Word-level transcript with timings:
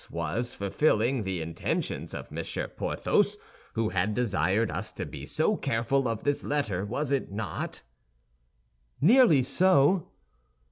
This 0.01 0.09
was 0.09 0.53
fulfilling 0.55 1.21
the 1.21 1.41
intentions 1.43 2.15
of 2.15 2.31
Monsieur 2.31 2.67
Porthos, 2.67 3.37
who 3.73 3.89
had 3.89 4.15
desired 4.15 4.71
us 4.71 4.91
to 4.93 5.05
be 5.05 5.27
so 5.27 5.55
careful 5.55 6.07
of 6.07 6.23
this 6.23 6.43
letter, 6.43 6.83
was 6.83 7.11
it 7.11 7.31
not?" 7.31 7.83
"Nearly 8.99 9.43
so." 9.43 10.09